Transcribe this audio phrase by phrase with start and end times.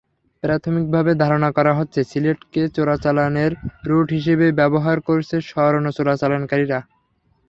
[0.43, 3.51] প্রাথমিকভাবে ধারণা করা হচ্ছে, সিলেটকে চোরাচালানের
[3.87, 6.79] রুট হিসেবে ব্যবহার করছে স্বর্ণ চোরাকারবারিরা।